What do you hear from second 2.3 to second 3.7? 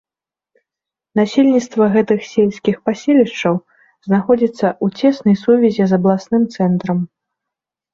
сельскіх паселішчаў